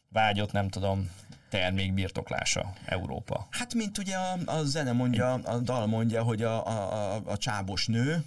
[0.09, 1.09] vágyott, nem tudom,
[1.49, 3.47] termék birtoklása Európa.
[3.49, 7.37] Hát, mint ugye a, a zene mondja, a dal mondja, hogy a, a, a, a
[7.37, 8.23] csábos nő,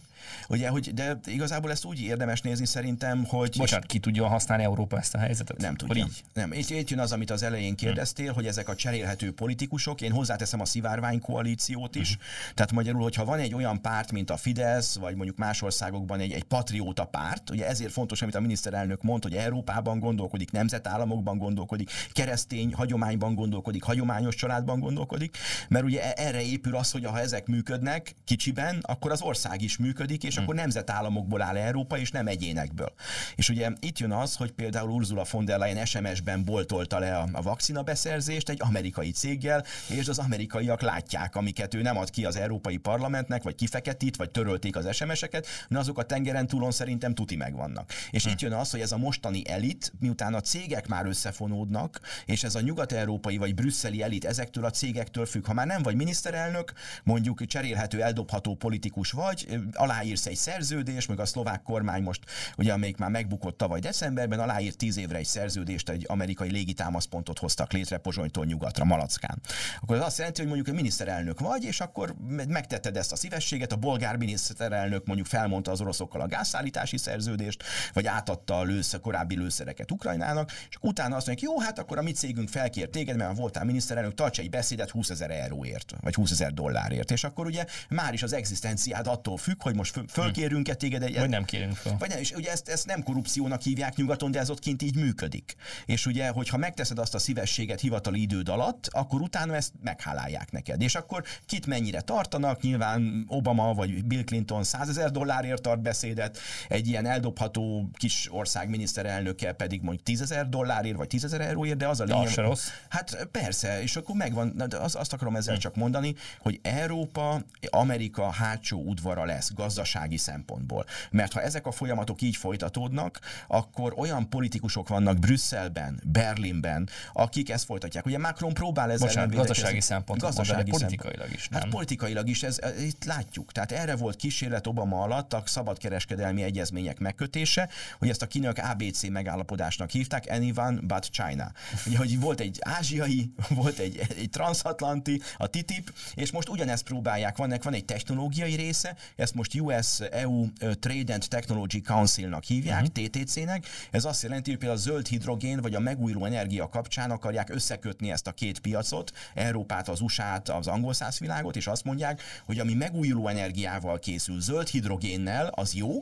[0.49, 3.57] Ugye, hogy, de igazából ezt úgy érdemes nézni szerintem, hogy...
[3.59, 5.57] Bocsánat, ki tudja használni Európa ezt a helyzetet?
[5.57, 6.05] Nem tudja.
[6.05, 6.23] Így?
[6.33, 6.53] Nem.
[6.53, 8.35] Itt, itt jön az, amit az elején kérdeztél, hmm.
[8.35, 12.09] hogy ezek a cserélhető politikusok, én hozzáteszem a szivárvány koalíciót is.
[12.09, 12.25] Hmm.
[12.55, 16.33] Tehát magyarul, hogyha van egy olyan párt, mint a Fidesz, vagy mondjuk más országokban egy,
[16.33, 21.91] egy patrióta párt, ugye ezért fontos, amit a miniszterelnök mond, hogy Európában gondolkodik, nemzetállamokban gondolkodik,
[22.13, 25.37] keresztény hagyományban gondolkodik, hagyományos családban gondolkodik,
[25.69, 29.77] mert ugye e- erre épül az, hogy ha ezek működnek kicsiben, akkor az ország is
[29.77, 30.45] működik, működik, és hmm.
[30.45, 32.93] akkor nemzetállamokból áll Európa, és nem egyénekből.
[33.35, 37.29] És ugye itt jön az, hogy például Ursula von der Leyen SMS-ben boltolta le a,
[37.33, 42.25] a vakcina beszerzést egy amerikai céggel, és az amerikaiak látják, amiket ő nem ad ki
[42.25, 47.15] az Európai Parlamentnek, vagy kifeketít, vagy törölték az SMS-eket, de azok a tengeren túlon szerintem
[47.15, 47.91] tuti megvannak.
[48.11, 48.33] És hmm.
[48.33, 52.55] itt jön az, hogy ez a mostani elit, miután a cégek már összefonódnak, és ez
[52.55, 55.47] a nyugat-európai vagy brüsszeli elit ezektől a cégektől függ.
[55.47, 56.73] Ha már nem vagy miniszterelnök,
[57.05, 62.21] mondjuk cserélhető, eldobható politikus vagy, alá aláírsz egy szerződést, meg a szlovák kormány most,
[62.57, 67.73] ugye amelyik már megbukott tavaly decemberben, aláírt tíz évre egy szerződést, egy amerikai légitámaszpontot hoztak
[67.73, 69.41] létre Pozsonytól nyugatra, Malackán.
[69.81, 72.15] Akkor az azt jelenti, hogy mondjuk egy miniszterelnök vagy, és akkor
[72.49, 77.63] megtetted ezt a szívességet, a bolgár miniszterelnök mondjuk felmondta az oroszokkal a gázszállítási szerződést,
[77.93, 82.03] vagy átadta a lősze, korábbi lőszereket Ukrajnának, és utána azt mondják, jó, hát akkor a
[82.03, 86.31] mi cégünk felkért téged, mert voltál miniszterelnök, tarts egy beszédet 20 ezer euróért, vagy 20
[86.31, 87.11] ezer dollárért.
[87.11, 91.19] És akkor ugye már is az egzisztenciád attól függ, hogy most fölkérünk-e téged egy...
[91.19, 91.97] Vagy nem kérünk föl.
[91.99, 94.97] Vagy nem, és ugye ezt, ezt nem korrupciónak hívják nyugaton, de ez ott kint így
[94.97, 95.55] működik.
[95.87, 100.83] És ugye, hogyha megteszed azt a szívességet hivatali időd alatt, akkor utána ezt meghálálják neked.
[100.83, 106.39] És akkor kit mennyire tartanak, nyilván Obama vagy Bill Clinton 100 ezer dollárért tart beszédet,
[106.69, 111.77] egy ilyen eldobható kis ország miniszterelnöke pedig mondjuk 10 ezer dollárért, vagy 10 ezer euróért,
[111.77, 112.35] de az a lényeg.
[112.35, 112.69] De rossz.
[112.89, 115.61] Hát persze, és akkor megvan, de az, azt akarom ezzel hm.
[115.61, 120.87] csak mondani, hogy Európa, Amerika hátsó udvara lesz gazdaság gazdasági szempontból.
[121.11, 127.65] Mert ha ezek a folyamatok így folytatódnak, akkor olyan politikusok vannak Brüsszelben, Berlinben, akik ezt
[127.65, 128.07] folytatják.
[128.07, 131.61] Ugye Macron próbál ezzel Bocsánat, gazdasági szempontból, gazdasági politikailag is, nem?
[131.61, 133.53] Hát politikailag is, ez, ez, itt látjuk.
[133.53, 137.69] Tehát erre volt kísérlet Obama alatt a szabadkereskedelmi egyezmények megkötése,
[137.99, 141.53] hogy ezt a kínaiak ABC megállapodásnak hívták, anyone but China.
[141.87, 147.37] Ugye, hogy volt egy ázsiai, volt egy, egy transatlanti, a TTIP, és most ugyanezt próbálják,
[147.37, 150.47] van, van egy technológiai része, ezt most US US EU
[150.81, 152.97] Trade and Technology Council-nak hívják, uh-huh.
[152.97, 153.05] Mhm.
[153.05, 153.67] TTC-nek.
[153.91, 158.11] Ez azt jelenti, hogy például a zöld hidrogén vagy a megújuló energia kapcsán akarják összekötni
[158.11, 162.59] ezt a két piacot, Európát, az USA-t, az angol száz világot, és azt mondják, hogy
[162.59, 166.01] ami megújuló energiával készül, zöld hidrogénnel, az jó,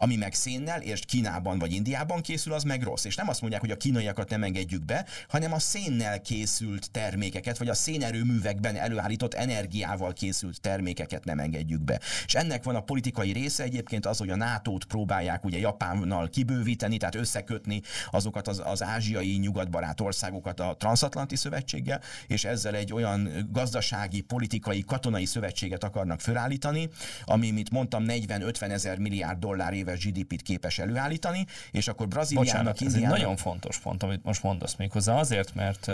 [0.00, 3.04] ami meg szénnel, és Kínában vagy Indiában készül, az meg rossz.
[3.04, 7.58] És nem azt mondják, hogy a kínaiakat nem engedjük be, hanem a szénnel készült termékeket,
[7.58, 12.00] vagy a szénerőművekben előállított energiával készült termékeket nem engedjük be.
[12.26, 16.96] És ennek van a politikai része egyébként az, hogy a NATO-t próbálják ugye Japánnal kibővíteni,
[16.96, 23.48] tehát összekötni azokat az, az ázsiai nyugatbarát országokat a transatlanti szövetséggel, és ezzel egy olyan
[23.50, 26.88] gazdasági, politikai, katonai szövetséget akarnak felállítani,
[27.24, 32.52] ami, mint mondtam, 40-50 ezer milliárd dollár éve éves GDP-t képes előállítani, és akkor Brazíliának,
[32.52, 33.06] Bocsánat, Indiának...
[33.06, 35.90] ez egy nagyon fontos pont, amit most mondasz méghozzá azért, mert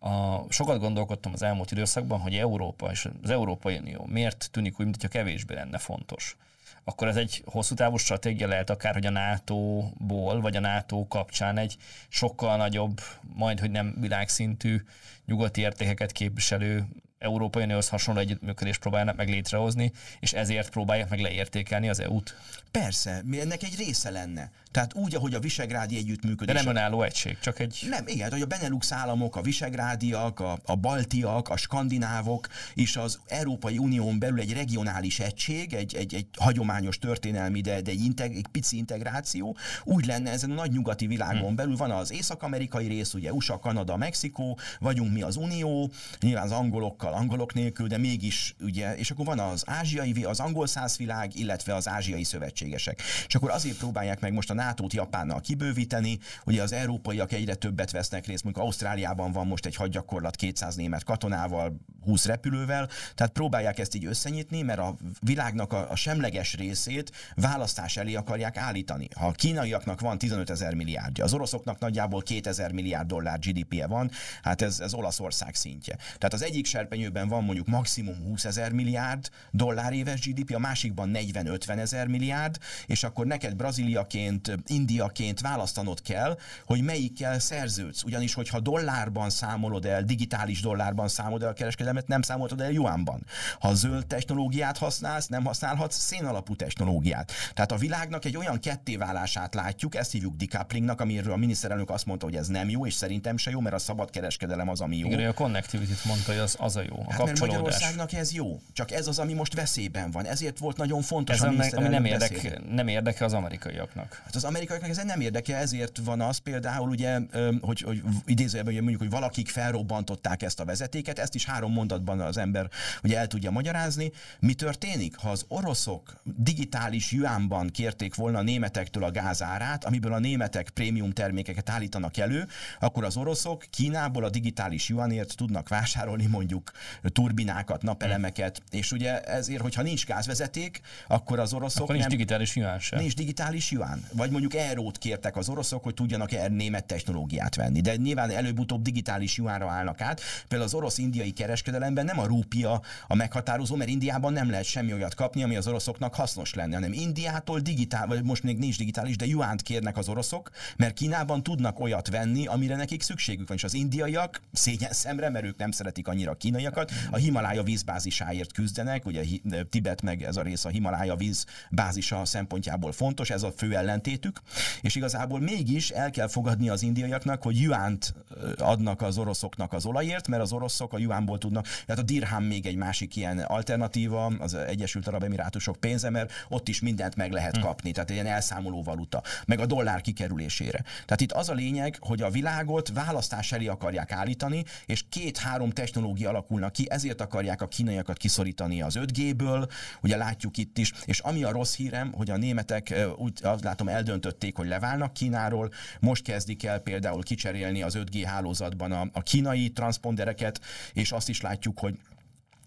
[0.00, 4.86] a, sokat gondolkodtam az elmúlt időszakban, hogy Európa és az Európai Unió miért tűnik úgy,
[4.86, 6.36] mintha kevésbé lenne fontos.
[6.84, 11.58] Akkor ez egy hosszú távú stratégia lehet akár, hogy a NATO-ból, vagy a NATO kapcsán
[11.58, 11.76] egy
[12.08, 13.00] sokkal nagyobb,
[13.34, 14.82] majd hogy nem világszintű
[15.26, 16.86] nyugati értékeket képviselő
[17.24, 22.36] Európai Unióhoz hasonló együttműködést próbálnak meg létrehozni, és ezért próbálják meg leértékelni az EU-t?
[22.70, 24.50] Persze, ennek egy része lenne.
[24.74, 26.54] Tehát úgy, ahogy a visegrádi együttműködés.
[26.54, 27.86] De nem önálló egység, csak egy...
[27.88, 33.18] Nem, igen, hogy a Benelux államok, a visegrádiak, a, a baltiak, a skandinávok és az
[33.26, 38.36] Európai Unión belül egy regionális egység, egy, egy, egy hagyományos történelmi, de, de egy, integ,
[38.36, 41.56] egy pici integráció, úgy lenne ezen a nagy nyugati világon hmm.
[41.56, 46.52] belül van az észak-amerikai rész, ugye USA, Kanada, Mexikó, vagyunk mi az Unió, nyilván az
[46.52, 51.36] angolokkal, angolok nélkül, de mégis, ugye, és akkor van az ázsiai, az angol száz világ,
[51.36, 53.00] illetve az ázsiai szövetségesek.
[53.26, 57.90] És akkor azért próbálják meg most a NATO-t Japánnal kibővíteni, ugye az európaiak egyre többet
[57.90, 63.78] vesznek részt, mondjuk Ausztráliában van most egy hadgyakorlat 200 német katonával, 20 repülővel, tehát próbálják
[63.78, 69.08] ezt így összenyitni, mert a világnak a, a semleges részét választás elé akarják állítani.
[69.16, 74.10] Ha a kínaiaknak van 15 ezer milliárdja, az oroszoknak nagyjából 2000 milliárd dollár GDP-je van,
[74.42, 75.96] hát ez, ez Olaszország szintje.
[75.96, 81.10] Tehát az egyik serpenyőben van mondjuk maximum 20 ezer milliárd dollár éves GDP, a másikban
[81.14, 88.02] 40-50 ezer milliárd, és akkor neked Brazíliaként, Indiaként választanod kell, hogy melyikkel szerződsz.
[88.02, 93.26] Ugyanis, hogyha dollárban számolod el, digitális dollárban számolod el a kereskedelmet, nem számolod el juánban.
[93.58, 97.32] Ha zöld technológiát használsz, nem használhatsz szénalapú technológiát.
[97.54, 102.26] Tehát a világnak egy olyan kettéválását látjuk, ezt hívjuk decouplingnak, amiről a miniszterelnök azt mondta,
[102.26, 105.06] hogy ez nem jó, és szerintem se jó, mert a szabad kereskedelem az, ami jó.
[105.06, 108.60] Igen, a connectivity mondta, hogy az, az a jó, a hát, mert Magyarországnak ez jó,
[108.72, 110.24] csak ez az, ami most veszélyben van.
[110.24, 114.22] Ezért volt nagyon fontos ez a ami nem, érdeke, nem érdeke az amerikaiaknak.
[114.24, 117.18] Hát az amerikaiaknak ez nem érdeke, ezért van az például, ugye,
[117.60, 122.36] hogy, hogy idézőjelben mondjuk, hogy valakik felrobbantották ezt a vezetéket, ezt is három mondatban az
[122.36, 122.68] ember
[123.02, 124.12] ugye el tudja magyarázni.
[124.40, 130.18] Mi történik, ha az oroszok digitális juánban kérték volna a németektől a gázárát, amiből a
[130.18, 132.46] németek prémium termékeket állítanak elő,
[132.80, 139.60] akkor az oroszok Kínából a digitális juanért tudnak vásárolni mondjuk turbinákat, napelemeket, és ugye ezért,
[139.60, 142.98] hogyha nincs gázvezeték, akkor az oroszok akkor nincs nem, digitális juán sem.
[142.98, 144.04] Nincs digitális juán.
[144.12, 147.80] Vagy mondjuk erót kértek az oroszok, hogy tudjanak er német technológiát venni.
[147.80, 150.20] De nyilván előbb-utóbb digitális juánra állnak át.
[150.48, 151.32] Például az orosz-indiai
[151.74, 155.66] kereskedelemben nem a rúpia a meghatározó, mert Indiában nem lehet semmi olyat kapni, ami az
[155.66, 160.08] oroszoknak hasznos lenne, hanem Indiától digitál, vagy most még nincs digitális, de juánt kérnek az
[160.08, 163.56] oroszok, mert Kínában tudnak olyat venni, amire nekik szükségük van.
[163.56, 168.52] És az indiaiak szégyen szemre, mert ők nem szeretik annyira a kínaiakat, a Himalája vízbázisáért
[168.52, 169.22] küzdenek, ugye
[169.70, 174.40] Tibet meg ez a rész a Himalája víz bázisa szempontjából fontos, ez a fő ellentétük,
[174.80, 178.14] és igazából mégis el kell fogadni az indiaiaknak, hogy juánt
[178.58, 182.66] adnak az oroszoknak az olajért, mert az oroszok a juánból tudnak, tehát a dirham még
[182.66, 187.56] egy másik ilyen alternatíva, az Egyesült Arab Emirátusok pénze, mert ott is mindent meg lehet
[187.56, 187.62] hm.
[187.62, 190.82] kapni, tehát egy ilyen elszámoló valuta, meg a dollár kikerülésére.
[191.04, 196.28] Tehát itt az a lényeg, hogy a világot választás elé akarják állítani, és két-három technológia
[196.28, 199.70] alakulnak ki, ezért akarják a kínaiakat kiszorítani az 5G-ből,
[200.02, 203.88] ugye látjuk itt is, és ami a rossz hírem, hogy a németek úgy azt látom
[203.88, 209.70] eldöntötték, hogy leválnak Kínáról, most kezdik el például kicserélni az 5G hálózatban a, a kínai
[209.70, 210.60] transpondereket,
[210.92, 211.90] és azt is 来救国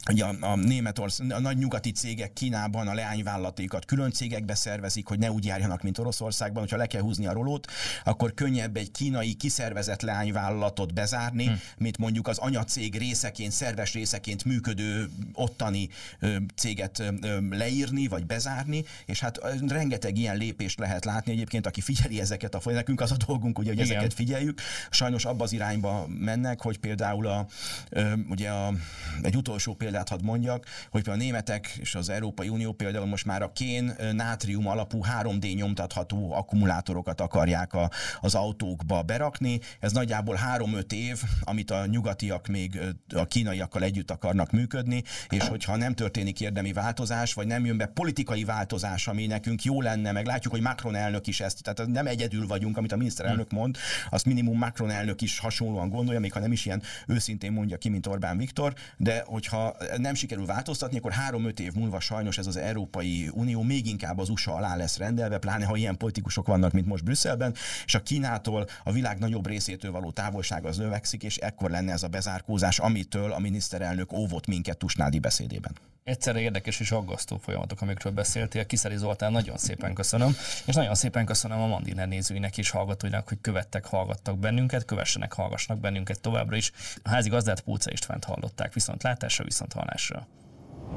[0.06, 5.20] hogy a, a Németország, a nagy nyugati cégek Kínában a leányvállalatékat külön cégekbe szervezik, hogy
[5.20, 7.68] ne úgy járjanak, mint Oroszországban, hogyha le kell húzni a rolót,
[8.04, 11.60] akkor könnyebb egy kínai kiszervezett leányvállalatot bezárni, hmm.
[11.78, 18.86] mint mondjuk az anyacég részeként, szerves részeként működő ottani ö, céget ö, leírni, vagy bezárni,
[19.06, 23.12] és hát rengeteg ilyen lépést lehet látni egyébként, aki figyeli ezeket a folyamatokat, nekünk az
[23.12, 23.92] a dolgunk, ugye, hogy Igen.
[23.92, 24.62] ezeket figyeljük.
[24.90, 27.48] Sajnos abba az irányba mennek, hogy például a,
[27.90, 28.74] ö, ugye a,
[29.22, 33.06] egy utolsó példa példát hadd mondjak, hogy például a németek és az Európai Unió például
[33.06, 37.90] most már a kén nátrium alapú 3D nyomtatható akkumulátorokat akarják a,
[38.22, 39.60] az autókba berakni.
[39.80, 42.80] Ez nagyjából 3-5 év, amit a nyugatiak még
[43.16, 47.86] a kínaiakkal együtt akarnak működni, és hogyha nem történik érdemi változás, vagy nem jön be
[47.86, 52.08] politikai változás, ami nekünk jó lenne, meg látjuk, hogy Macron elnök is ezt, tehát nem
[52.08, 53.78] egyedül vagyunk, amit a miniszterelnök mond,
[54.10, 57.90] azt minimum Macron elnök is hasonlóan gondolja, még ha nem is ilyen őszintén mondja ki,
[57.90, 62.58] mint Orbán Viktor, de hogyha nem sikerül változtatni, akkor három-öt év múlva sajnos ez az
[62.58, 66.88] Európai Unió még inkább az USA alá lesz rendelve, pláne ha ilyen politikusok vannak, mint
[66.88, 67.54] most Brüsszelben,
[67.86, 72.04] és a Kínától a világ nagyobb részétől való távolság az növekszik, és ekkor lenne ez
[72.04, 75.72] a bezárkózás, amitől a miniszterelnök óvott minket Tusnádi beszédében.
[76.08, 78.66] Egyszerre érdekes és aggasztó folyamatok, amikről beszéltél.
[78.66, 80.36] Kiszeri Zoltán, nagyon szépen köszönöm.
[80.66, 85.82] És nagyon szépen köszönöm a Mandiner nézőinek és hallgatóinak, hogy követtek, hallgattak bennünket, kövessenek, hallgassanak
[85.82, 86.72] bennünket továbbra is.
[87.04, 88.74] A házi gazdát Pulca Istvánt hallották.
[88.74, 90.28] Viszont látásra, viszont hallásra.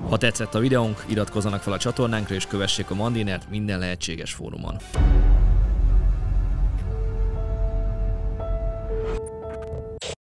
[0.08, 4.76] Ha tetszett a videónk, iratkozzanak fel a csatornánkra és kövessék a Mandinert minden lehetséges fórumon.